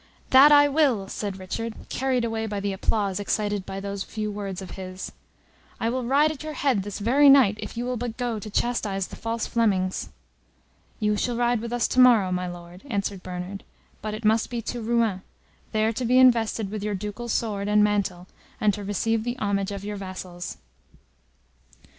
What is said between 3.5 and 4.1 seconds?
by those